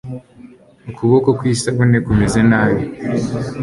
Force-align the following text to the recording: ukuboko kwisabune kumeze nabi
ukuboko 0.89 1.29
kwisabune 1.39 1.97
kumeze 2.05 2.39
nabi 2.49 2.83